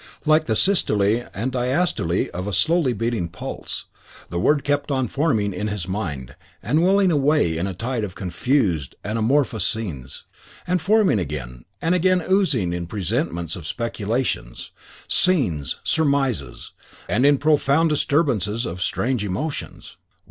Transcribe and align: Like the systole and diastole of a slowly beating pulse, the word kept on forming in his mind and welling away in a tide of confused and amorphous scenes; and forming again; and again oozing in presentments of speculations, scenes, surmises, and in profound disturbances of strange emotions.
Like 0.25 0.45
the 0.47 0.55
systole 0.55 1.27
and 1.31 1.51
diastole 1.51 2.27
of 2.29 2.47
a 2.47 2.53
slowly 2.53 2.91
beating 2.91 3.27
pulse, 3.27 3.85
the 4.31 4.39
word 4.39 4.63
kept 4.63 4.89
on 4.89 5.07
forming 5.07 5.53
in 5.53 5.67
his 5.67 5.87
mind 5.87 6.35
and 6.63 6.81
welling 6.81 7.11
away 7.11 7.55
in 7.55 7.67
a 7.67 7.75
tide 7.75 8.03
of 8.03 8.15
confused 8.15 8.95
and 9.03 9.19
amorphous 9.19 9.63
scenes; 9.63 10.23
and 10.65 10.81
forming 10.81 11.19
again; 11.19 11.65
and 11.83 11.93
again 11.93 12.23
oozing 12.27 12.73
in 12.73 12.87
presentments 12.87 13.55
of 13.55 13.67
speculations, 13.67 14.71
scenes, 15.07 15.77
surmises, 15.83 16.71
and 17.07 17.23
in 17.23 17.37
profound 17.37 17.91
disturbances 17.91 18.65
of 18.65 18.81
strange 18.81 19.23
emotions. 19.23 19.97